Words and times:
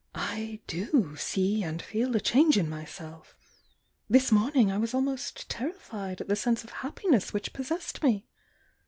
"I 0.15 0.61
do 0.65 1.15
see 1.15 1.61
and 1.63 1.79
feel 1.79 2.15
a 2.15 2.19
change 2.19 2.57
in 2.57 2.67
myself! 2.67 3.37
This 4.09 4.31
morning 4.31 4.71
I 4.71 4.79
was 4.79 4.95
almost 4.95 5.47
terri 5.47 5.75
fied 5.75 6.21
at 6.21 6.27
the 6.27 6.35
sense 6.35 6.63
of 6.63 6.71
happiness 6.71 7.33
which 7.33 7.53
possessed 7.53 8.01
me! 8.01 8.25